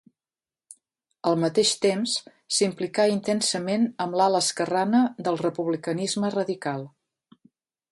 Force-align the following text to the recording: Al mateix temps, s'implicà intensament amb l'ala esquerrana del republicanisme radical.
Al 1.31 1.35
mateix 1.41 1.73
temps, 1.83 2.15
s'implicà 2.59 3.05
intensament 3.17 3.87
amb 4.07 4.19
l'ala 4.21 4.43
esquerrana 4.47 5.05
del 5.29 5.39
republicanisme 5.45 6.35
radical. 6.41 6.91